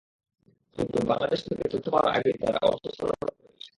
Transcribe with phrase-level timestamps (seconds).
[0.77, 3.61] কিন্তু বাংলাদেশ থেকে তথ্য পাওয়ার আগেই তারা অর্থ স্থানান্তর করে ফেলে।